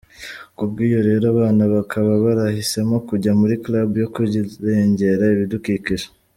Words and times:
Ku 0.55 0.63
bw’ibyo 0.69 0.99
rero 1.09 1.25
abana 1.33 1.63
bakaba 1.75 2.11
barahisemo 2.25 2.95
kujya 3.07 3.31
muri 3.39 3.55
club 3.63 3.89
yo 4.01 4.07
kurengera 4.13 5.23
ibidukikije. 5.35 6.07